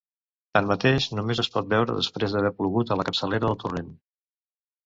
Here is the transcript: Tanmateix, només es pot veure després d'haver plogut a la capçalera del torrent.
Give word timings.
Tanmateix, 0.57 1.07
només 1.19 1.41
es 1.43 1.51
pot 1.57 1.69
veure 1.75 1.97
després 1.99 2.33
d'haver 2.37 2.53
plogut 2.63 2.95
a 2.95 2.99
la 3.03 3.07
capçalera 3.11 3.47
del 3.49 3.63
torrent. 3.67 3.93